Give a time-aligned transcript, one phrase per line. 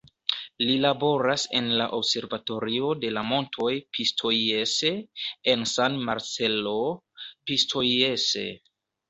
[0.67, 4.91] Li laboras en la Observatorio de la Montoj Pistoiese,
[5.55, 6.75] en San Marcello
[7.53, 8.49] Pistoiese.